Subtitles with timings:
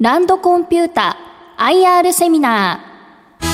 [0.00, 1.16] ランドコンピュータ
[1.58, 3.44] IR セミナー。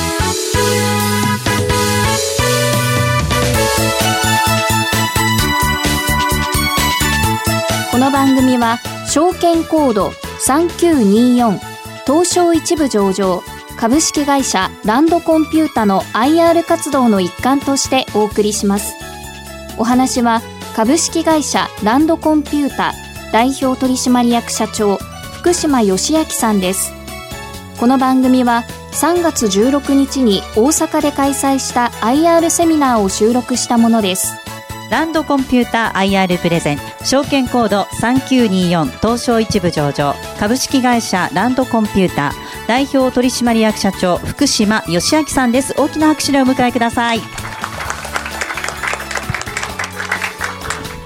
[7.91, 8.79] この番組は
[9.09, 10.11] 証券コード
[10.47, 11.59] 3924
[12.05, 13.43] 東証一部上場
[13.79, 18.93] 株式会社ランドコンピュータの IR 活動の一環としてお送りします。
[19.79, 20.43] お話は
[20.77, 22.93] 株式会社ランドコンピュータ
[23.33, 24.99] 代表取締役社長
[25.45, 26.91] 福島義明さんです。
[27.79, 34.33] この番組は3月16日に大阪で開催した IR セミナーを収録したものです。
[34.91, 45.75] ランドコンピューター IR プレゼン証券コード3924東証一部上場株式会社ランドコンピューター代表取締役社長福島義明さんです。
[45.77, 47.21] 大きな拍手でお迎えください。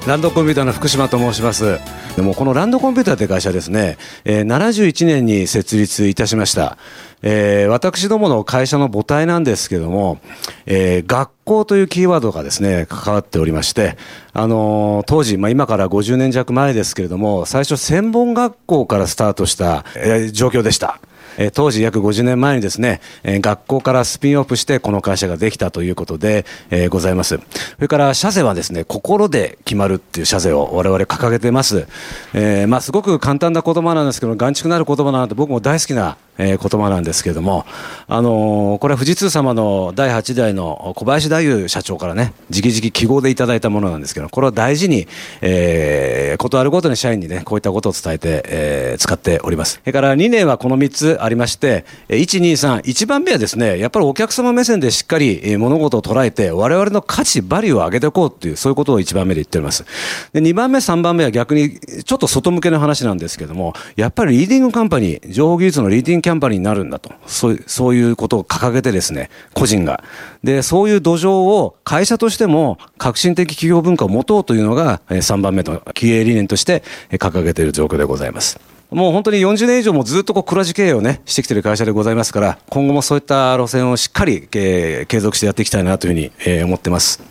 [0.08, 1.78] ランドコンピューターの福島と申します
[2.16, 6.78] でもこのランドコンピューターという会社ですね、え、71年に設立いたしました。
[7.20, 10.18] えー、私どもの会社の母体なんですけども、
[10.64, 13.98] えー、学校というキーワードがですね、関わっておりまして、
[14.32, 21.00] あのー、当時、まあ、今から50年弱前ですけれども、最初専門学校からスタートした、えー、状況でした。
[21.38, 27.36] え当時約50年前にですね、え学校からスピンオフしてこの会社ができたということで、えございます。
[27.36, 27.42] そ
[27.80, 31.86] れから社税はですね、心で決まるっていう社税を我々掲げてます。
[32.34, 37.66] えー、まあすごく簡単な言葉なんですけど、眼蓄なる言葉なんて僕も大好きなえー、言葉なんですけれども、
[38.06, 45.06] あのー、これは富士通様の第8代の小林大夫社長からね、直々記号でいただいたものなんですけど、これを大事に、
[45.42, 49.74] えー、ことあるごとに社員にね、こういったことを伝えて、えー、使っております。
[49.74, 59.84] それから2年はこの3つありまして、1、2、3、1番目はですね、やっぱりお客様目線でしっかり物事を捉えて、我々の価値、バリューを上げていこうっていう、そういうことを1番目で言っております。
[60.32, 67.10] で、2番目、3番目は逆に、ちょっと外向けの話なんですけども、やっぱりリーディングカンパニー、情報技術のリーディングキャンパニーになるんだと。
[67.26, 70.04] そうそういうことを掲げてですね、個人が。
[70.44, 76.82] で、そういう土壌を会社としても革新的企業文化を持とうというのが3番目の経営理念として
[77.12, 78.60] 掲げている状況でございます。
[78.90, 87.22] もう本当に40年以上もずっとこう黒字経営をね、してきている会社でございますから、今後もそういった路線をしっかり、えー、継続してやっていきたいなというふうに、えー、思ってます。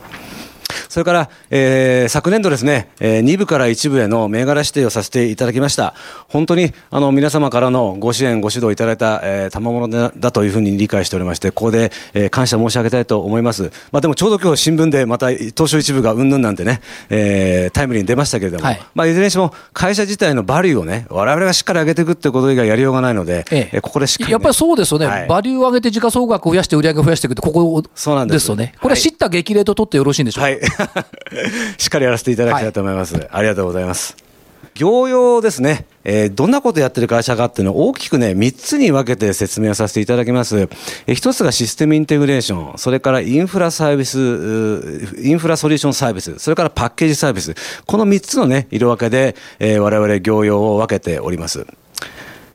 [0.89, 5.93] それから、えー、昨年度ですね、えー、2部から1部への銘柄指定をさせていただきました。
[6.27, 13.71] 本当に、あの、皆様からのご支援、ご指導いただいた、えー、賜物だだというふうに理解しておりまして、ここで、えー、感謝申し上げたいと思います。
[13.91, 28.73] まあでもちょうど今日新聞でまた東証一部がうんぬんなんてね、えー、タイムリーに出ましたけれども、はい、まあいずれにしても会社自体のバリューをね、我々がしっかり上げていくってこと以外やりようがないので、ええ、ここでしっかり、ね、やっぱりそうですよね、はい、バリューを上げて時価総額を増やして売り上げを増やしていくって、ここそうなんですよね。
[28.81, 30.45] これは知った激励と取ってよろしいんでしょうか？
[30.45, 30.56] はい
[31.77, 33.15] しっかりやらせていただきたいと思います。
[33.15, 34.15] はい、ありがとうございます。
[34.77, 40.59] 業用ですね、えー、どんなことやってる会社かっていうのを大きくね、3つに分けて説明をさせていただきます。
[40.59, 40.69] えー、
[41.07, 51.65] 1つがシステムインテグレーション、それからインフラサービス、インフラソリューションサービス、それからパッケージサービス、この3つのね、色分けで、えー、我々業用を分けております。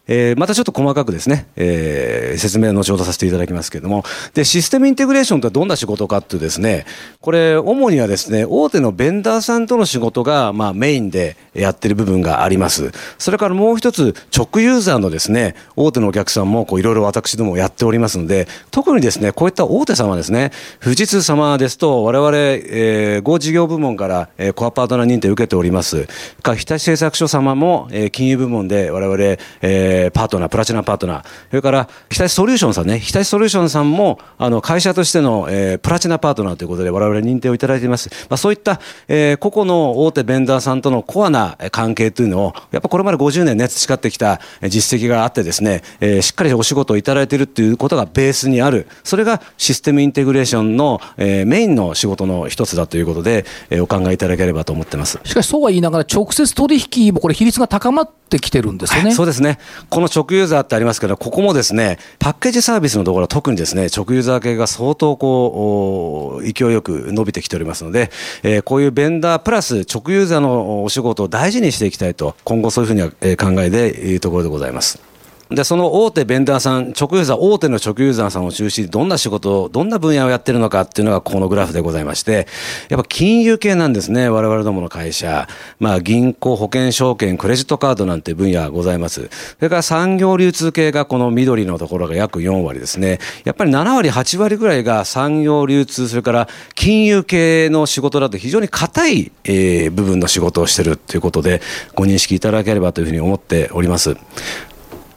[0.09, 4.03] えー、またちょっと細かくですね、えー、説明を後ほどさせていただきますけれども、
[4.35, 6.87] で、システムインテグレーションとはどんな仕事かっていうですね、
[7.21, 12.91] これ、主にはですね、大手のベンダーさんとの仕事が、まあ、メインでやってる部分があります。
[13.19, 20.51] それからもう一つ、直ユーザーのですね、大手のお客さんも、こう、いろいろ私どもやっておりますので、特にですね、こういった大手様ですね、
[20.83, 26.09] 富士通様ですと、我々、えー、合事業部門から、えー、コアパートナー認定を受けております。
[26.43, 29.17] か、日立製作所様も、えー、金融部門で我々、
[29.63, 38.11] えーえー、パートナー、プラチナパートナー、それから日立ソリューションさんね、日立ソリューションさんも、あの、会社としての、えー、プラチナパートナーということで我々認定をいただいています。
[38.29, 48.87] まあ、そういった、えー、個々の大手ベンダーさんとのコアな関係というのを、やっぱこれまで50年ね、培ってきた実績があってですね、えー、しっかりお仕事をいただいているということがベースにある。
[49.05, 55.21] それがシステムインテグレーションの、えー、メインの仕事の一つだということで、えー、お考えいただければと思ってます。
[55.25, 59.07] しかしそうは言いながら、直接取引もこれ比率が高まってきてるんですよね。
[59.07, 59.59] はい、そうですね。
[59.91, 68.10] この直ユーザーってありますけど、ここもですね、パッケージサービスのところは特にですね、直ユーザー系が相当こう、勢いよく伸びてきておりますので、
[68.42, 75.11] えー、こういうベンダープラス直ユーザーのお仕事を大事にしていきたいと、今後そういうふうには考えでいるところでございます。
[75.54, 82.47] で、その大手ベンダーさん、直ユーザー、大手の直ユーザーさんを中心にどんな仕事を、どんな分野をやってるのかっていうのがこのグラフでございまして、
[82.89, 85.49] やっぱ金融系なんですね、我々どもの会社。
[85.78, 89.22] まあ銀行、保険、証券、クレジットカードなんて分野がございます。
[89.22, 89.28] そ
[89.60, 93.19] れから産業流通系がこの緑のところが約4割ですね。
[93.45, 101.60] やっぱり7割、8割ぐらいが産業流通、それから金融系の仕事だと非常に硬い、えー、部分の仕事をしてるということで、
[101.95, 104.16] ご認識いただければというふうに思っております。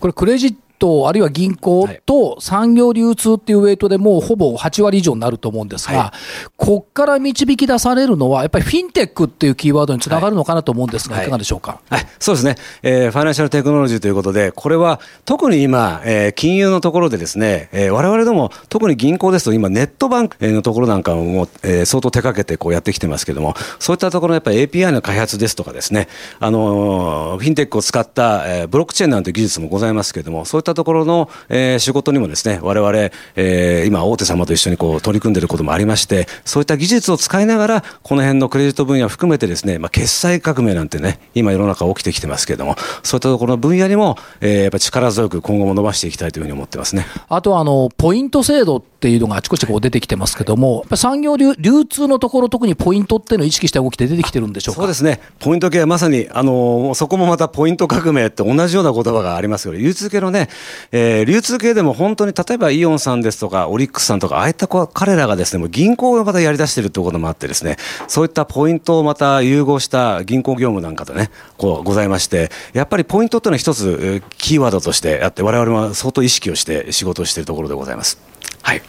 [0.06, 26.08] これ、クレジット、あるいは銀行と産業流通っていうウェイトでもうほぼ8割以上になると思うんですが、はい、こっから導き出されるのは、やっぱりフィンテックっていうキーワードにつながるのかなと思うんですが、はい、いかがでしょうか、はい、そうですね、えー、ファイナンシャルテクノロジーということで、これは特に今、えー、金融のところでですね、えー、我々でも特に銀行ですと、今、ネットバンクのところなんかも、えー、相当手掛けてこうやってきてますけれども、そういったところのやっぱり API の開発ですとかですね、
[26.40, 47.06] あのー、フィンテックを使った、えー、ブロックチェーンなんて技術もございますけれども、そういっったところの、えー、仕事にもですね、我々、えー、今大手様と一緒にこう取り組んでいることもありまして、そういった技術を使いながら、この辺のクレジット分野を含めてですね、まあ、決済革命なんてね、今世の中起きてきてますけれども、そういったところの分野にも、えー、やっぱ力強く今後も伸ばしていきたいというふうに思ってますね。
[47.30, 54.82] あとあの、ポイント制度っていうのがあちこちこう出てきてますけども、はい、産業流流通のところ、特にポイントっていうのを意識した動きって出てきてるんでしょうか？
[54.82, 55.20] そうですね。
[55.38, 60.50] ポイント系はまさに、あの、そこもまたポイント革命って同じような言葉がありますよ流通系のね、
[60.92, 78.18] えー、流通系でも本当に例えばイオンさんですとか、オリックスさんとか、ああいった彼らがですね、もう銀行をまたやり出してるということもあってですね、そういったポイントをまた融合した銀行業務なんかとね、こうございまして、やっぱりポイントっていうのは一つキーワードとしてあって、我々は相当意識をして仕事をしているところでございます。
[78.66, 78.82] はい。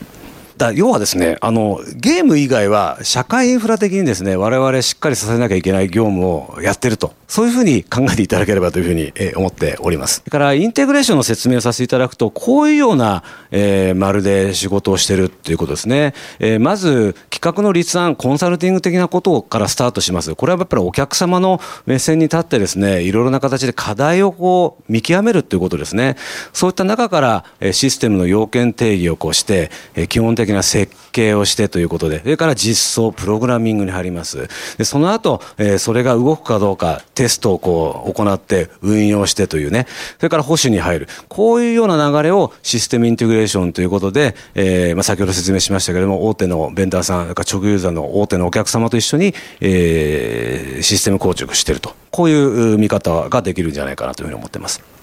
[0.56, 7.14] だ要はですね、あの、ゲーム以外は社会インフラ的にですね、我々しっかりさせなきゃいけない業務をやってると。
[7.28, 10.20] そういうふうに考えていただければというふうに、え思っております。
[10.20, 16.14] それからインテグレーションの説明をさせていただくと、こういうような、えー、まるで仕事をしてるっていうことですね。
[16.38, 20.34] えー、まず企画の立案、コンサルティング的なことからスタートします。
[20.34, 26.16] これはやっぱりお客様の目線に立ってですね、いろいろな形で課題をこう見極めるっていうことですね。
[26.52, 29.70] そういった中から、システムの要件定義をこうして、
[30.08, 34.48] 基本的な設計をしてということで、それから実装、プログラミングに入ります。
[34.78, 39.86] でその後、えー、それが動くかどうか、テストをこう行って運用してというね、
[40.18, 41.08] それから保守に入る。
[41.28, 51.94] こういうような流れをシステムインテグレーションということで、えー、まあ先ほど説明しましたけれども、大手のベンダーさん、か直ユーザーの大手のお客様と一緒に、えー、システム構築してると。
[52.10, 54.95] こういう見方ができるんじゃないかなというふうに思ってます。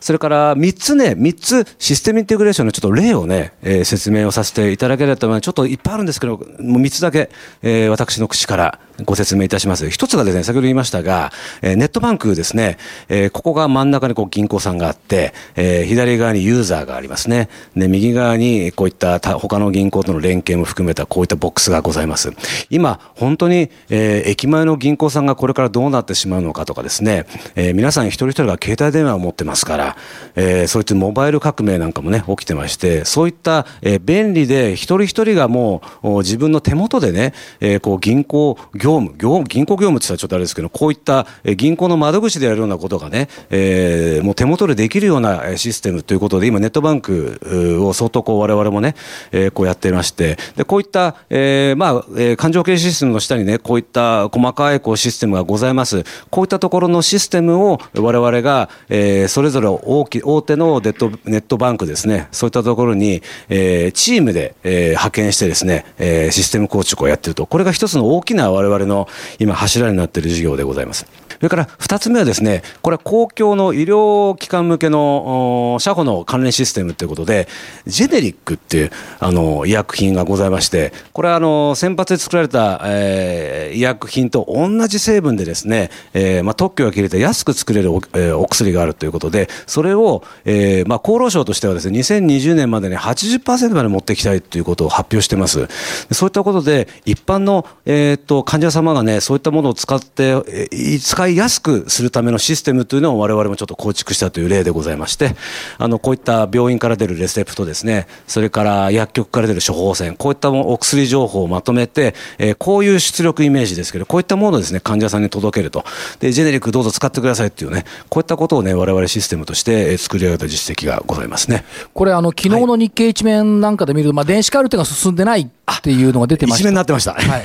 [0.00, 5.44] それから3つね、3つシステムインテグレーションのちょっと例をね、えー、説明をさせていただければと思います。
[5.44, 7.30] ちょっといっぱいあるんですけど、もう3つだけ、
[7.62, 9.90] えー、私の口からご説明いたします。
[9.90, 12.78] 一つがですね、先ほど言いましたが、えー、ネットバンクですね、
[13.08, 17.48] えー、ここが真ん中にこう銀行さんがあって、えー、左側にユーザーがありますね。
[17.76, 22.32] で、右側にこういった他の銀行との連携も含めたこういったボックスがございます。
[22.70, 29.96] 今、本当に、えー、駅前の銀行さんがこれからどうなってしまうのかとかですね、えー、皆さん一人一人が携帯電話を持ってますから、
[30.34, 41.26] えー、そういったモバイル革命なんかもね、起きてまして、そういった、えー、便利で一人一人がもう自分の手元でね、えー、こう銀行業業務、業銀行業務って言ったらちょっとあれですけど、こういった
[41.56, 47.38] 銀行の窓口でやるようなことがね、えー、もう手元でできるようなシステムということで、今ネットバンク
[47.84, 48.94] を相当こう我々もね、
[49.30, 56.04] えー、こうやってまして、で、こういった、えー、まあ、えー、勘定系システムの下にね、こういった細かいこうシステムがございます。
[56.30, 67.46] こういったところのシステムを我々が、えー、それぞれ大き大手のネットネットバンクですね、そういったところに、えー、チームで、えー、派遣してですね、えー、システム構築をやってると。
[67.46, 69.08] これが一つの大きな我々の
[69.38, 71.06] 今柱になっている事業でございます。
[71.38, 77.46] それから2つ目はですね、これは公共の医療機関向けの社保の関連システムということで、
[77.86, 95.68] ジェネリックっていうあの医薬品がございまして、これはあの先発で作られた、えー、医薬品と同じ成分でですね、えー、まあ、特許が切れて安く作れるお,、えー、お薬があるということで、それを、えまあ、厚労省としてはですね、2020年までに80%まで持っていきたいということを発表しています。
[96.10, 105.36] そういったことで、一般の、えーと、と患者様がね、そういったものを使って、えー、使いやすくするためのシステムというのを我々もちょっと構築したという例でございまして、
[105.78, 115.84] あの、こういった病院から出るレセプトですね、それから薬局から出る処方箋、こういったお薬情報をまとめて、えー、こういう出力イメージですけど、こういったものをですね、患者さんに届けると。
[116.20, 121.64] で、ジェネリックどうぞ使ってくださいっていうね、こういったことをね、我々システムとして作り上げた実績がございますね。
[121.94, 126.62] これ、あの、昨日の日経一面なんかで見ると、はい、まあ、電子カルテが進んでないっていうのが出てました。
[126.62, 127.14] 一面になってました。
[127.14, 127.42] はい。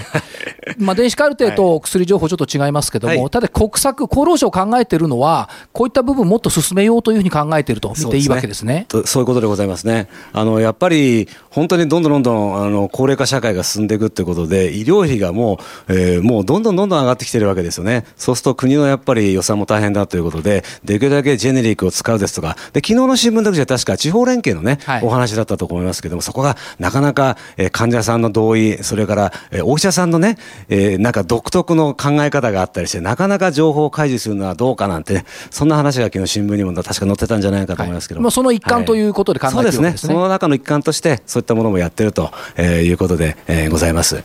[0.77, 8.87] まあ、電子カルテと薬情報ちょっと違いますけども、はい、ただ国策、厚労省考えているのは、こういった部分もっと進めようというふうに考えていると見ていいわけですね。
[9.05, 10.07] そういうことでございますね。
[10.31, 18.05] あの、やっぱり、本当にどんどんどんどん、あの、高齢化社会が進んでいくってことで、医療費がもう、えー、もうどんどんどんどん上がってきてるわけですよね。
[18.17, 30.37] そうすると国のやっぱり予算も大変だということで、できるだけジェネリックを使うですとか、で、昨日の新聞だけじゃ確か地方連携のね、はい、お話だったと思いますけども、そこがなかなか、えー、患者さんの同意、それから、えー、お医者さんのね、
[30.69, 40.13] えー、なんか独特の考え方があったりして、なかなか情報を開示するのはどうかなんて、ね、そんな話が昨日新聞にも確か載ってたんじゃないかと思いますけど、はい、まあ、その一環ということで考えてる、ね、そうですね。
[40.13, 44.23] その中の一環として、そういったものもやってると、えー、いうことで、えー、ございます。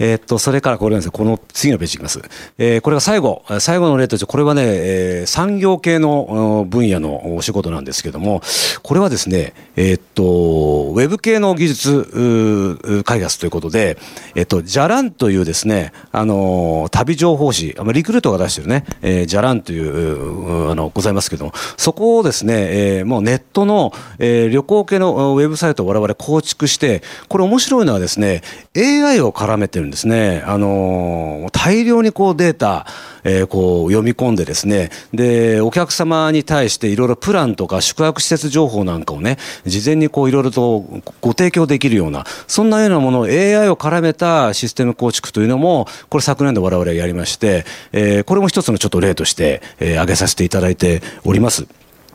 [0.00, 2.20] えー、っと、それからこれなんですこの次のページいきます。
[2.58, 8.42] えー、これが最後、最後の例として、これはね、えー、産業系の分野のお仕事なんですけども、
[8.82, 13.98] これはですね、えー、っと、ウェブ系の技術開発ということで、
[14.34, 22.54] えっと、じゃらんというですね、あの、旅情報誌、リクルートが出してるね、えー、じゃらんという、あの、ございますけども、そこをですね、
[22.98, 28.42] えー、もうネットの、えー、旅行系のウェブサイトを我々構築して、これ面白いのはですね、
[28.76, 30.42] AI を絡めてるんですね。
[30.46, 32.86] あの、大量にこうデータ、
[33.24, 40.84] えー、こう読み込んでですね、で、お客様に対していろいろプランとか宿泊施設情報なんかをね、事前にこういろいろと
[41.20, 51.66] ご提供できるような、そんなようなものを AI を絡めたシステム構築というのも、これ昨年度我々やりまして、えー、これも一つのちょっと例として、えー、挙げさせていただいております。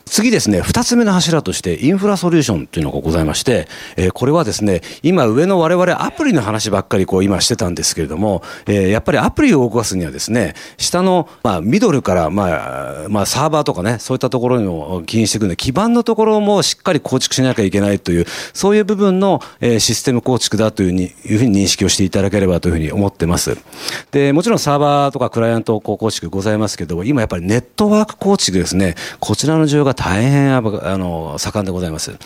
[0.06, 23.56] 次ですね、二つ目の柱として、インフラソリューションというのがございまして、えー、これはですね、今上の我々アプリの話ばっかりこう今してたんですけれども、えー、やっぱりアプリを動かすにはですね、下の、まあ、ミドルから、まあ、まあ、サーバーとかね、そういったところにも起因していくんで、基盤のところもしっかり構築しなきゃいけないという、そういう部分の、えー、システム構築だというにいうふうに認識をしていただければというふうに思ってます。
[24.10, 32.16] で、もちろんサーバーとかクライアント構築ございますけど、今やっぱりネットワーク構築ですね、こちらの需要が大変あの盛んでございます。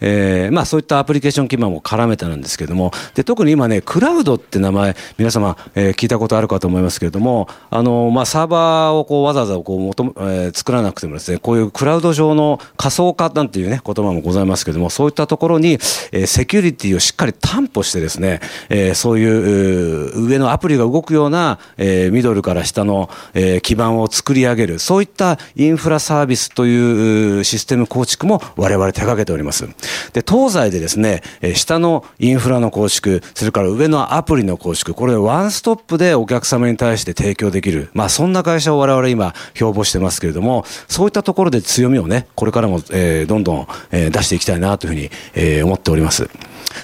[0.00, 15.72] えー、まあそういったアプリケーション基盤も絡めてなんですけれども、で特に今ね、クラウドって名前、皆様、えー、聞いたことあるかと思いますけれども、あのまあサーバーをこうわざわざこう求、えー、作らなくてもですね、こういうクラウド上の仮想化なんていうね、言葉もございますけれども、そういったところに、
[16.12, 29.66] えー、セキュリティをしっかり担保してですね、えー、そういう上のアプリが動くような、えー、ミドルから下の、えー、基盤を作り上げる、そういったインフラサービスというシステム構築も我々手掛けております。
[30.12, 31.22] で、東西でですね、
[31.54, 37.90] 下のインフラの構築、それから上のアプリの構築、これワンストップでお客様に対して提供できる。
[37.94, 46.28] まあそんな会社を我々今標榜してますけれども、そういったところで強みをね、これからも、え、どんどん、え、出していきたいなというふうに、え、思っております。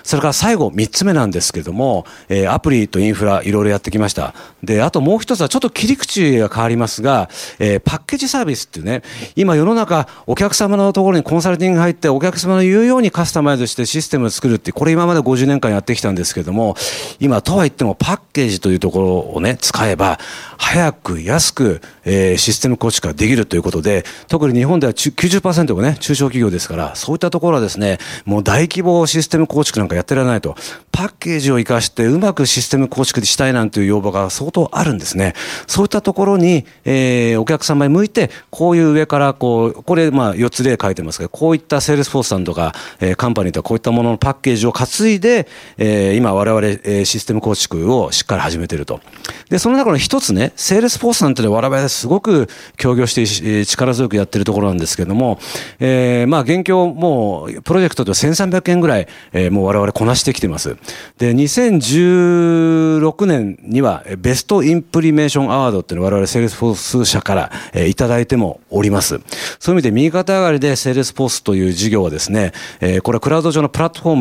[0.03, 4.35] それから最後、3つ目なんですけども、えー、アプリとインフラ、いろいろやってきました。
[4.63, 9.03] で、あともう一つはちょっと切り口が変わりますが、えー、パッケージサービスっていうね、
[9.37, 16.77] 今世の中、お客様のところにコンサルティングが入って、お客様の言うようにカスタマイズしてシステムを作るって、これ今まで50年間やってきたんですけども、
[17.21, 20.19] 今、とはいってもパッケージというところをね、使えば、
[20.59, 30.57] 早く安く、えー、システム構築ができるということで、特に日本では90%がね、中小企業ですから、そういったところはですね、もう大規模システム構築なんかやってられないと。
[30.91, 35.35] パッケージを活かしてうまくシステム構築したいなんていう要望が相当あるんですね。
[35.67, 45.49] そういったところに、えー、お客様に向いて、こういう上からこう、これまあ4つ例書いてますが、こういったセールスフォースさんとか、えー、カンパニーとかこういったもののパッケージを担いで、
[45.79, 49.01] えー、今我々、え、システム構築をしっかり始めてると。
[49.49, 55.39] で、その中の一つね、セールスフォースなんって我々すごく協業して力強くやってるところなんですけども、
[55.81, 60.77] えー、まあ現況もうプロジェクトで1300件ぐらい、えー、もう我々こなしてきてます。
[61.19, 69.21] で、2016年には Best Implementation Award っていうのを我々セールスフォース社から、え、いただいてもおります。
[69.59, 74.17] そういう意味で右肩上がりでセールスフォースという事業はですね、え、これはクラウド上のプラットフォー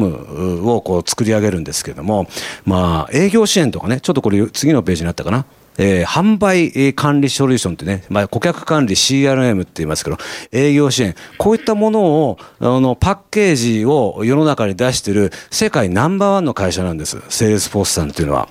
[0.62, 2.28] ムをこう作り上げるんですけども、
[2.66, 5.46] まあ営業支援とかね、ちょっとこれ次のページになったかな。
[5.78, 10.18] えー、販売管理ソリューションってね、まあ、顧客管理 CRM って言いますけど、
[10.52, 17.22] 営業支援、こういったものを、あの、パッケージを世の中に出している世界ナンバーワンの会社なんです。
[17.30, 18.48] セールスフォースさんっていうのは。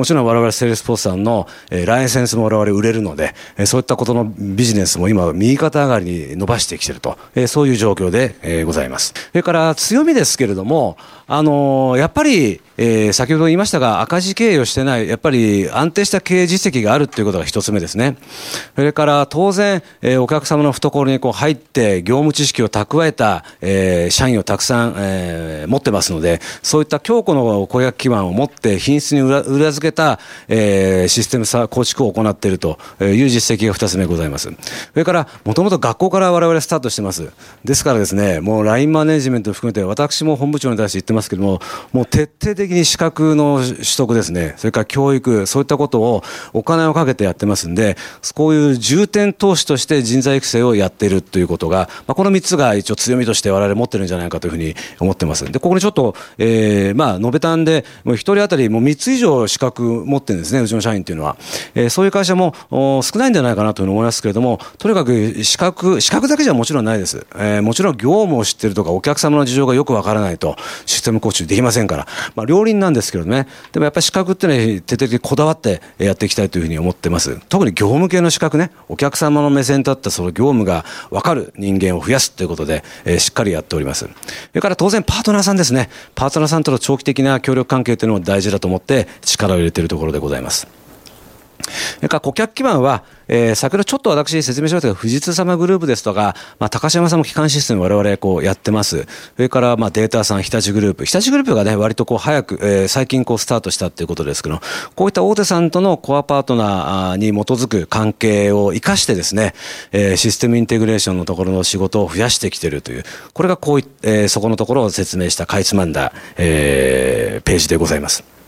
[0.00, 9.12] もちろん我々セールスフォースさんの、えー、ライセンスも我々売れるので、えー、そういったことのビジネスも今右肩上がりに伸ばしてきてると、えー、そういう状況で、えー、ございます。
[9.14, 18.16] それから強みですけれども、あのー、やっぱり、えー、先ほど言いましたが赤字経営をしてない、やっぱり安定した経営実績があるということが一つ目ですね。
[18.74, 30.18] それから当然、えー、お客様の懐にこう入って業務知識を蓄えた、えー、社員をたくさん、えー、持ってますので、そういった強固の顧客基盤を持って品質に裏裏付けた、
[30.48, 34.48] えー、システム構築を行っているという実績が2つ目ございます。
[34.50, 34.56] そ
[34.94, 37.30] れから、もともと学校から我々スタートしてます。
[37.64, 41.60] ですからですね、もう LINE マネジメントを含めて、私も本部長に対して言ってますけども、
[41.92, 47.96] もう徹底的に資格の取得ですね、それから教育、そういったことをお金をかけてやってますんで、
[48.34, 55.44] こういう重点投資として人材育成をやっているということが、まあ、この3つが一応強みとして我々持ってるんじゃないかというふうに思ってます。
[55.50, 61.36] で、ここにちょっと、えー、まあ、述べたんで、もう1人当たりもう3つ以上資格格持ってるんですね、うちの社員っていうのは。
[61.74, 67.26] えー、そういう会社も少ないんじゃないかなというふうに思いますけれども、とにかく資格、資格だけじゃもちろんないです。
[67.36, 70.56] えー、もちろん業務を知ってるとか、お客様の事情がよくわからないと、
[70.86, 77.38] システム構築できませんから、まあ、両輪なんですけどね、でもやっぱり資格っていうのは徹底的にこだわってやっていきたいというふうに思ってます。
[77.48, 84.00] 特に業務系の資格ね、お客様の目線に立ったその業務が分かる人間を増やすということで、えー、しっかりやっております。
[84.00, 84.10] そ
[84.54, 85.88] れから当然パートナーさんですね。
[86.14, 90.66] パートナーさんとの長期的な協力関係というのも大事だと思って力を入れているところでございます。
[91.96, 99.06] それから顧客基盤は、えー、先ほどちょっと私説明しましたが、富士通様グループですとか、まあ、高島さんも基幹システム我々こうやってます。
[99.36, 101.04] それから、まあ、データさん、日立グループ。
[101.04, 104.60] 日立グループがね、割とこう早く、えー、最近こうスタートしたっていうことですけど、
[104.94, 109.54] こういった大手さんとのコアパートナーに基づく関係を生かしてですね、
[109.92, 118.39] えー、システムインテグレーションのところの仕事を増やしてきてるという、これがこうい、えー、そこのところを説明したかいつまんだ、えー、ページでございます。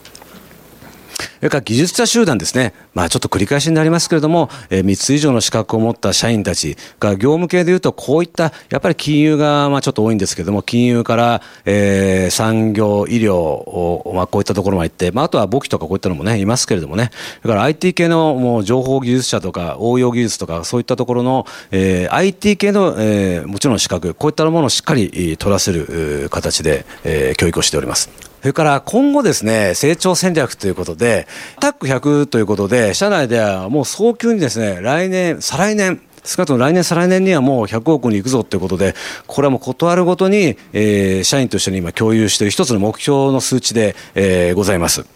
[1.22, 2.72] それから技術者集団ですね。
[2.94, 17.10] まあちょっと繰り返しになりますけれども、えー、3つ以上の資格を持った社員たちが業務系でいうと、こういった、やっぱり金融がまあちょっと多いんですけれども、金融から、えー、産業、医療を、まあこういったところまで行って、まああとは簿記とかこういったのもね、いますけれどもね。
[17.42, 28.31] だから IT 系のもう情報技術者とか応用技術とかそういったところの、えー、IT 系の、えー、もちろん資格、こういったものをしっかり取らせる形で、えー、教育をしております。
[28.42, 31.28] それから今後ですね、成長戦略ということで、
[31.60, 38.96] タック100ということで、社内ではもう早急にですね、来年、再来年、少なくとも来年、再来年にはもう100億に行くぞということで、
[39.28, 45.06] これはもう断るごとに、えー、社員として今共有している一つの目標の数値で、えー、ございます。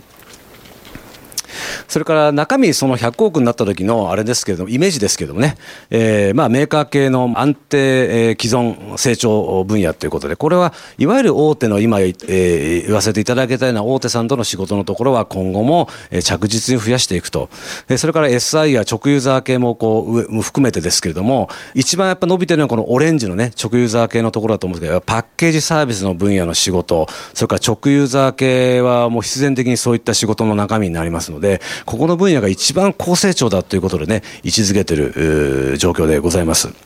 [1.88, 5.57] それから中身、その100億になった時のあれですけれども、イメージですけれどもね、
[5.90, 15.88] えー、まあメーカー系の安定、えー、既存成長分野ということで、これはいわゆる大手の今、えー、言わせていただけたような大手さんとの仕事のところは今後も
[16.23, 17.49] 着実に増やしていくと。
[17.97, 36.86] それから SI や直ユーザー系もこう含めてですけれども、一番やっぱ伸びてるのはこのオレンジのね、直ユーザー系のところだと思うんですけど、パッケージサービスの分野の仕事、それから直ユーザー系はもう必然的にそういった仕事の中身になりますので、ここの分野が一番高成長だということでね、位置づけてる状況でございます。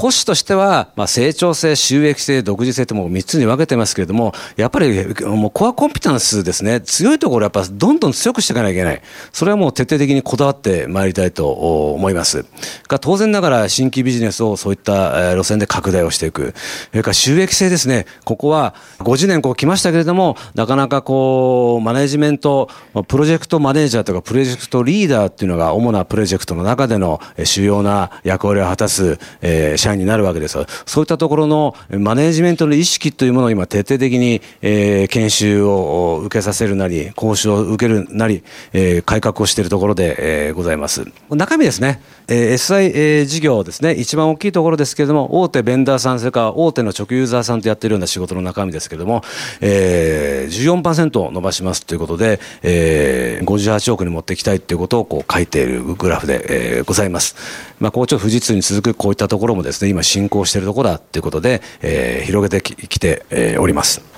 [0.00, 9.02] コストとしては、まあ、成長性、収益性、独自性ともう3つに分けてますけれども、やっぱりもうコアコンピタンスですね、強いところやっぱどんどん強くしていかなきゃいけない。
[9.30, 12.46] それはもう徹底的にこだわってまいりたいと思います。
[12.88, 16.54] が当然ながら新規ビジネスをそういった路線で拡大をしていく。
[16.92, 18.06] それから収益性ですね。
[18.24, 22.70] ここは50年こう来ましたけれども、なかなかこう、マネジメント、
[23.06, 30.58] プロジェクトマネージャーとかプロジェクトリーダーっていうのが主なプロジェクトの中での主要な役割を果たす、えー、社員になるわけです。
[30.86, 41.04] そういったところのマネジメントの意識というものを今徹底的に、えー、研修を受けさせるなり、講習を受けるなり、えー、改革をしているところで、えー、ございます。
[41.30, 42.00] 中身ですね。
[42.28, 43.92] えー、SI、えー、事業ですね。
[43.92, 49.22] 一番大きいところですけれども、大手ベンダーさん、それから大手の直ユーザーさんとやっているような仕事の中身ですけれども、
[49.60, 57.36] えー、14%伸ばしますということで、えー、58億に持っていきたいということをこう書いているグラフで、えー、ございます。
[57.80, 64.09] まあ、こうちょっと富士通に続くこういったところもですね、今進行しているところだということで、えー、広げてきて、えー、おります。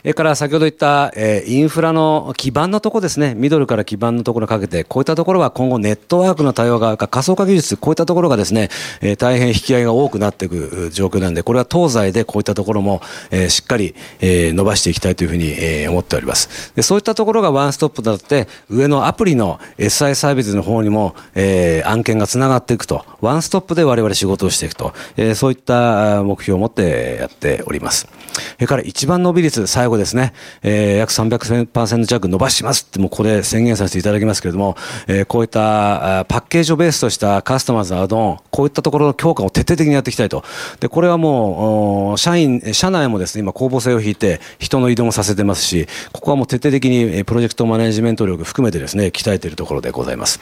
[0.00, 8.68] それから先ほど言った、えー、インフラの基盤のところですね、ミドルから基盤のところにかけて、こういったところは今後ネットワークの対応が、仮想化技術、こういったところがですね、
[9.00, 16.72] えー、大変引き合いが多くなっていく状況なんで、これは東西でこういったところも、えー、しっかり、えー、伸ばしていきたいというふうに、えー、思っております。
[16.74, 28.08] でそういったところがワンストップだって、上のアプリの SI サービスの方にも、えー、案件がつながっていくと、ワンストップで我々仕事をしていくと、えー、そういった目標を持ってやっております。
[28.38, 30.32] それから一番伸び率、最後ですね。
[30.62, 40.44] えー、約300%弱伸ばしますって、もうこれ宣言させていただきますけれども、えー、こういったパッケージをベースとしたカスタマーズアドオン、こういったところの強化を徹底的にやっていきたいと。
[40.80, 50.40] で、これはもう、社員、社内もですね、今公募性を引いて人の移動もさせてますし、ここはもう徹底的にプロジェクトマネジメント力含めてですね、鍛えているところでございます。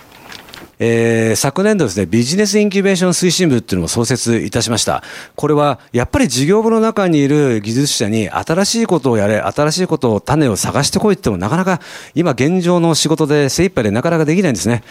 [0.79, 5.03] えー、昨年度ですね、ビジネスインキュベーション推進部っていうのも創設いたしました。
[5.35, 11.81] これは、やっぱり事業部の中にいる技術者に新しいことをやれ、新しいことを種を探してこいってもなかなか
[12.15, 14.83] 今現状の仕事で精一杯でなかなかできないんですね。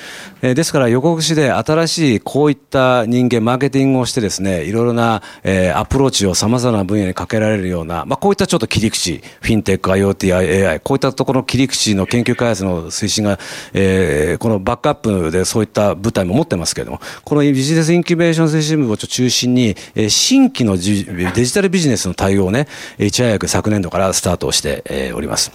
[0.41, 10.35] えー、ですから予告しで新しいこういった人間、マーケティングをしてですね、いろいろな、えー、アプローチを様々な分野にかけられるような、まあこういったちょっと切り口、フィンテック、IoT、
[10.69, 13.37] AI、こういったところの切り口の研究開発の推進が、
[13.73, 19.75] えー、このバックアップでそういったった舞台も持ってますけれども、このビジネスインキュベーション推進部を中心に、
[20.09, 25.51] 新規のデジタルビジネスの対応をね、いち早く昨年度からスタートして、おります。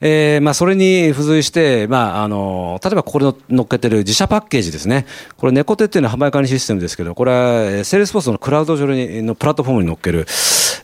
[0.00, 5.06] えー、まあ、それに付随して、まあ、あの、例えばここに乗っけてる自社パッケージですね。
[5.38, 10.26] これ、ネコテっていうのは販売管理システムですけど、これは、セールスポーツのクラウド上に、のプラットフォームに乗っける、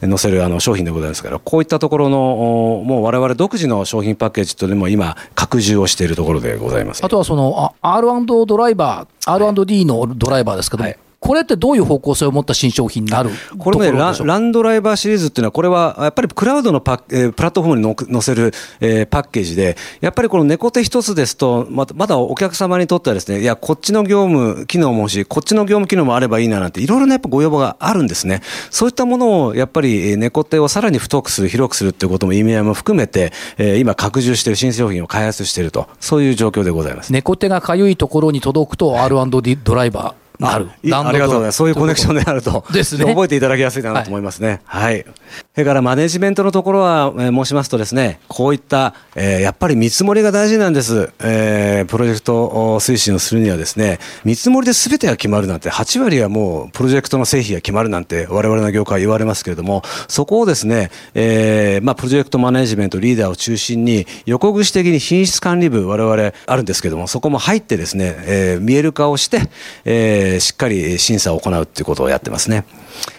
[0.00, 7.04] 載せるあの商品でございますから、こういったところの、もう我々独自の商品パッケージというのも今、拡充をしているところでございます。
[7.04, 28.42] あとはその、R& ドライバー、R&D のドライバーですけども、はいこれってどういう方向性を持った新商品になるこれねラ、ランドライバーシリーズっていうのは、これはやっぱりクラウドのパえー、プラットフォームに載せる、えー、パッケージで、やっぱりこの猫手一つですと、ままだお客様にとってはですね、いや、こっちの業務機能も欲しい、こっちの業務機能もあればいいななんて、いろいろなやっぱご要望があるんですね。
[28.70, 37.12] そういったものをやっぱり猫手をさらに太くする、広くするっていうことも意味合いも含めて、えー、今拡充している新商品を開発していると、そういう状況でございます。
[37.12, 40.21] 猫手がかゆいところに届くと R&D ドライバー。
[40.40, 40.68] ある。
[40.70, 41.56] ありがとうございます。
[41.56, 42.64] そういうコネクションであると。
[42.72, 43.04] ですね。
[43.04, 44.60] 覚えていただきやすいかなと思いますね。
[44.64, 45.04] はい。
[45.04, 51.12] それからマネジメントのところは、えー、申しますとですね、こういった、えー、やっぱり見積もりが大事なんです。
[51.20, 69.42] えー、プロジェクト推進をするにはですね、見積もりで全てが決まるなんて、8割はもうプロジェクトの成否が決まるなんて、我々の業界は言われますけれども、そこをですね、えー、まあ、プロジェクトマネジメントリーダーを中心に、横串的に品質管理部、我々あるんですけれども、そこも入ってですね、えー、見える化をして、
[69.84, 72.64] えー、しっかり審査を行うっていうことをやってますね。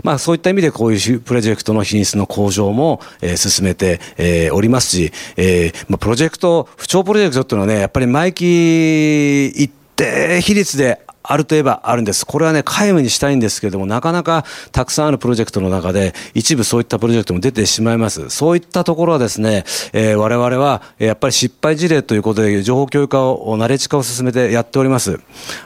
[0.04, 12.26] まあそういった意味でこういうプロジェクトの品質の向上も、えー、進めて、えー、おりますし、えー、まあプロジェクト、不調プロジェクトっていうのはね、やっぱり毎期一定比率であるといえばあるんです。
[12.26, 18.30] これはね、皆無にしたいんですけれども、なかなかたくさんあるプロジェクトの中で、一部そういったプロジェクトも出てしまいます。
[18.30, 25.20] そういったところはですね、えー、我々は、やっぱり失敗事例ということで、情報共有化を、ナレッジ化を進めてやっております。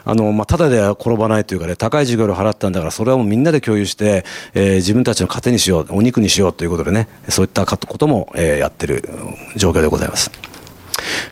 [0.04, 9.08] あの、まあ、ただでは転ばないというかね、高い授業料払ったんだから、それはもうみんなで共有して、えー、自分たちの糧にしよう、お肉にしようということでね、そういったことも、えー、やってる
[9.56, 10.30] 状況でございます。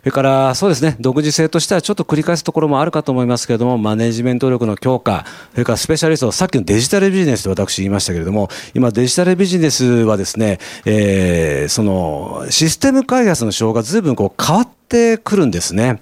[0.01, 16.01] それから、そうですね、独自性としてはちょっと繰り返すところもあるかと思いますけれども、マネジメント力の強化、それからスペシャリスト、さっきのデジタルビジネスと私言いましたけれども、今デジタルビジネスはですね、えー、その、システム開発の手法がずいぶんこう変わっててくるんですね。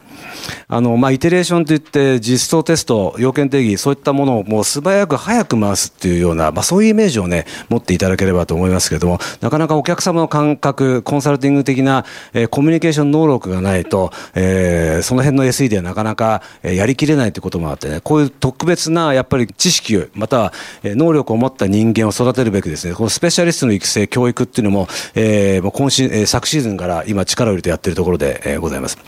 [0.68, 28.73] あの、まあ、イテレーションといって実装テスト、要件定義、そういったものをもう素早く早く回すっていうような、まあ、そういうイメージをね、持っていただければと思いますけども、なかなかお客様の感覚、コンサルティング的な、えー、コミュニケーション能力がないと、えー、その辺の SE ではなかなか、えー、やりきれないということもあってね、こういう特別な、やっぱり知識、または、え、能力を持った人間を育てるべくですね、このスペシャリストの育成、教育っていうのも、えー、もう今シ、え、昨シーズンから今力を入れてやってるところで、え、ございます。
[28.74, 28.98] ざいます。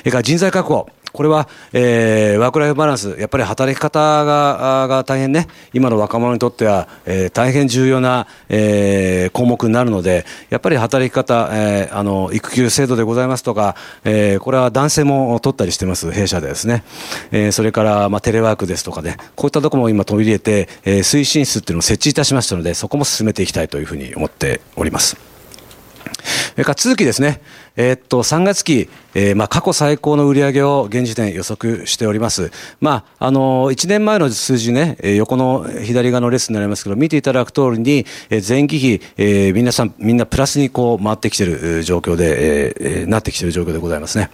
[0.00, 0.88] それから人材確保。
[1.12, 16.84] これは、えー、ワークライフバランス、やっぱり働き方がが大変ね、今の若者にとっては、えー、大変重要な、えー、項目になるので、やっぱり働き方、えー、あの育休制度でございますとか、えー、これは男性も取ったりしてます、弊社でですね、
[17.32, 25.29] えー、それから、まあ、テレワークですとかね、こういったところも今取り入れて、えー、推進室っていうのを設置いたしましたので、そこも進めていきたいというふうに思っております。
[26.52, 27.40] それから続きですね、
[27.76, 32.50] えー、っと、3月期、えー、まあ、過去最高の売り上げを現時点予測しております。
[32.80, 44.30] まあ、あの、1年前の数字ね、横の左側のレッスンになりますけど、見ていただく通りに、え前期比、えー、皆さん、みんなプラスにこう回ってきている状況で、えー、なってきている状況でございますね。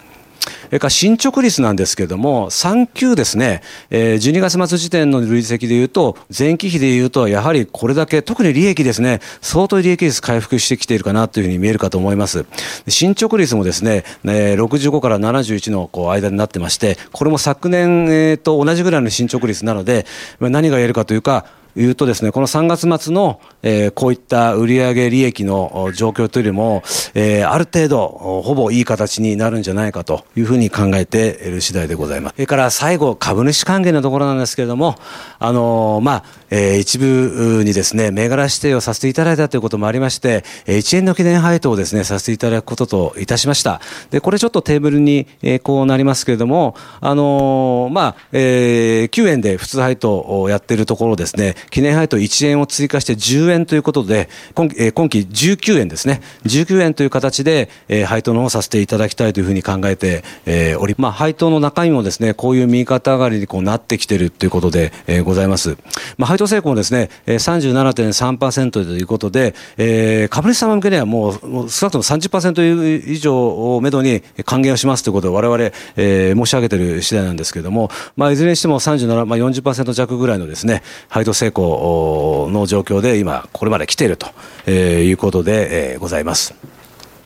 [0.66, 12.46] それから進捗率なんですけれども、3級ですね、えー、12月末時点の累積でいうと、前期比でいうと、やはりこれだけ、特に利益ですね、相当利益率回復してきているかなというふうに見えるかと思います。
[12.88, 20.06] 進捗率もですね、えー、65から71のこう間になってまして、これも昨年、と同じぐらいの進捗率なので、
[20.40, 26.82] 何が言えるかというか、いうとですね、この3月末の、えー、こういった売上利益の状況というよりも、
[27.14, 28.08] えー、ある程度、
[28.42, 32.34] ほぼいい形になるんじゃないかというふうに考えている次第でございます。
[32.36, 34.96] それから最後、株主還元のところなんですけれども、
[35.38, 43.80] あのー、まあ、えー、一部にですね、銘柄指定をさせていただいたということもありまして、1円の記念配当をですね、させていただくことといたしました。
[44.10, 65.76] で、これちょっとテーブルに、えー、こうなりますけれども、あのー、まあ、えー、9円で普通配当をやっているところですね、記念配当1円を追加して10円ということで、今,、期19円ですね、19円という形で、えー、配当の方をさせていただきたいというふうに考えて、えー、おり、まあ、配当の中身もですね、こういう右肩上がりにこうなってきているということで、えー、ございます。
[66.16, 86.54] まあ、配当成功もですね、37.3%ということで、えー、株主様向けにはもう、もう少なくとも30%以上をめどに還元をしますということを我々、えー、申し上げている次第なんですけれども、まあ、いずれにしても37、まあ40%弱ぐらいのですね、配当成功の状況で今、これまで来ているということで、ございます。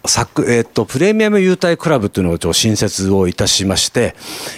[0.06, 4.14] 昨、えっ、と、プレミアム優待クラブというのを新設をいたしまして、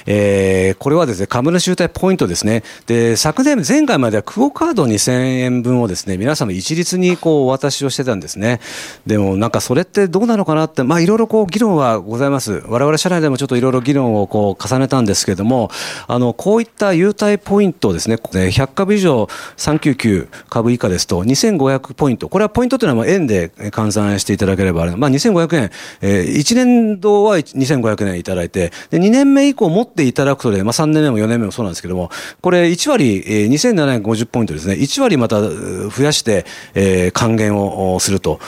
[0.06, 2.62] えー、これはですね、株主優待ポイントですね。
[2.86, 8.60] で、昨年、前回まではクオカード2000円分をですね、皆様一律にこうお渡しをしてたんですね。
[9.04, 12.62] でもなんかそれってどうなのかなって、まあいろいろこう議論はございます。
[12.68, 15.70] 我々社内でもちょっといろいろ議論をこう重ねたんですけれども、
[16.06, 22.28] あの、こういった優待ポイントですね、100株以上399株以下ですと2500ポイント。
[22.28, 24.96] これはポイントというのは円で換算していただければある。
[24.96, 38.40] まあ2500円、えー、1年度は2500円いただいて、で、2年目以降持っていただくとで、まあ3年目も4年目もそうなんですけども、これ1割、えー、2750ポイントですね、1割また増やして、えー、還元をすると、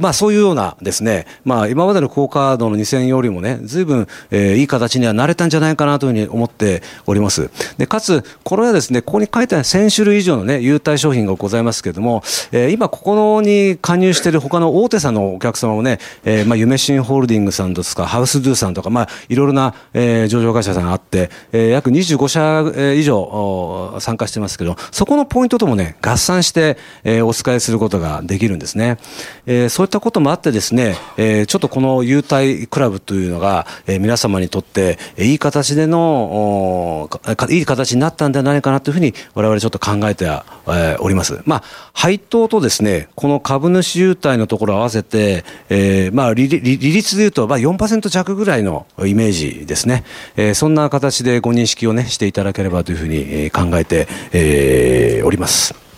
[0.00, 7.50] まあそういうようなですね、まあ今までのクオカードの2000よりもね、ずいぶん、えー、いい形にはなれたんじゃないかなというふうに思っております。
[7.78, 28.98] で、かつ、これはですね、ここに書いてある1000種類以上のね、優待商品がございますけれども、えー、今ここに加入している他の大手さんのお客客様もね、えー、まあ、夢新ホールディングさんですか、ハウスドゥさんとか、まあ、いろいろな、えー、上場会社さんがあって、えー、約25社以上参加してますけど、そこのポイントともね、合算して、えー、お使いすることができるんですね。
[29.46, 37.10] えー、そういったこともあってですね、えー、ちょっとこの優待クラブというのが、えー、皆様にとって、えー、いい形でのお、
[37.50, 41.40] いい形になったんではないかなというふうに、我々ちょっと考えては、えー、おります。
[41.44, 50.04] まあ、配当とですね、この株主優待のところを合わせて、えー、まあ利、利率でいうと、まあ4%弱ぐらいのイメージですね。
[50.36, 55.89] えー、そんな形でご認識をね、していただければというふうに考えて、えー、おります。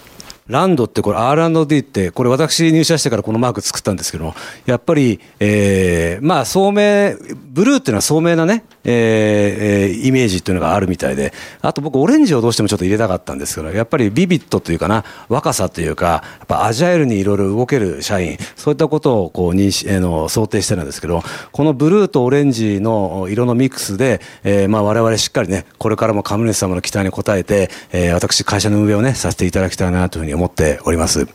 [0.48, 4.34] ランドってこれ R&D ってこれ私入社してからこのマーク作ったんですけど
[4.66, 7.16] やっぱり、えー、まあ聡明
[7.52, 30.41] ブルーっていうのは聡明なね、えー、イメージっていうのがあるみたいであと僕オレンジをどうしてもちょっと入れたかったんですけどやっぱりビビットというかな若さというかやっぱアジャイルにいろいろ動ける社員そういったことをこう認識、えー、の想定してるんですけどこのブルーとオレンジの色のミックスで、えー、まあ我々しっかりねこれからも株主様の期待に応えて、えー、私会社の運営をねさせていただきたいなというふうに思います。
[30.46, 31.26] っております。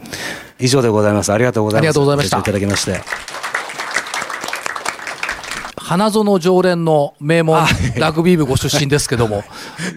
[0.59, 1.31] 以上でございます。
[1.31, 1.81] ありがとうございます。
[1.81, 2.39] ありがとうございました。
[2.39, 3.01] いただきまして。
[5.87, 7.63] 花園常連の名門
[7.97, 9.45] ラグビー部ご出身ですけども、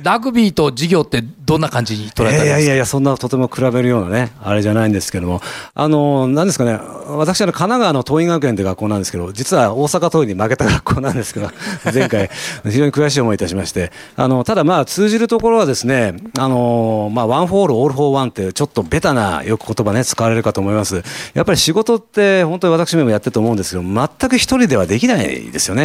[0.04, 5.40] ラグビーと事業ってどんな感じに捉えたんですか、いやいやいや、そんなとても比べるようなね、あれじゃないんですけども、
[5.74, 11.50] あの、なんですかね、私は神奈川の桐蔭学園という学校なんですけど、実は大阪桐蔭に負けた学校なんですけど、
[11.92, 12.30] 前回、
[12.62, 21.02] 非常に悔しい思いいたしまして、あの、ただまあ通じるところはですね、あの、まあ、 One for all, all for one って、ちょっとベタなよく言葉ね、使われるかと思います。
[21.34, 25.79] やっぱり仕事って、本当に私もやってると思うんですけど、全く一人ではできないですよね。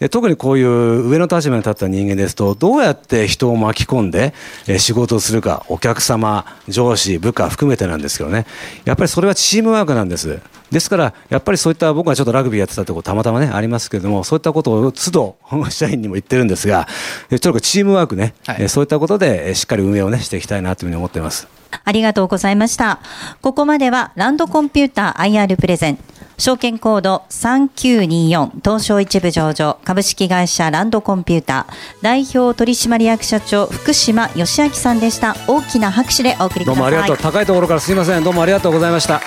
[0.00, 4.34] で特にこういう上の立場に立った人間ですと、どうやって人を巻き込んで、
[4.66, 8.46] え仕事をするか、お客様、上司、部下含めてなんですけどね、
[8.84, 10.40] やっぱりそれはチームワークなんです。
[10.70, 15.36] ですから、やっぱりそういった僕はちょっとラグビーやってたところたまたまね、ありますけれども、そういったことを都度、
[15.70, 16.86] 社員にも言ってるんですが、
[17.30, 21.48] ちょっとチームワークね、はい、そういったことでしっかり運営をね、していきたいなというふうに思っています。
[21.84, 23.00] ありがとうございました。
[23.40, 25.98] ここまではランドコンピューター IR プレゼン、
[26.38, 35.34] 証券コード3924東証一部上場株式会社ランドコンピューター代表取締役社長福島義明さんでした。
[35.48, 36.74] 大きな拍手でお送りください。
[36.74, 37.16] どうもありがとう。
[37.18, 38.22] 高いところからすいません。
[38.22, 39.20] どうもありがとうございました。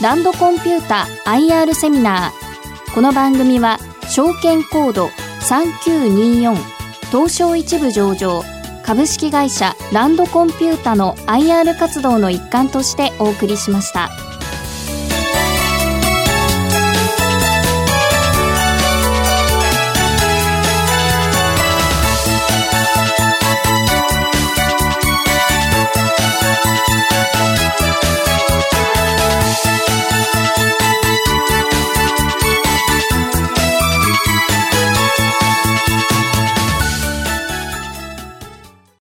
[0.00, 2.94] ランドコンピュータ IR セミナー。
[2.94, 6.54] この番組は証券コード3924
[7.10, 8.44] 東証一部上場
[8.88, 14.27] 株式会社ランドコンピュータの IR 活動の一環としてお送りしました。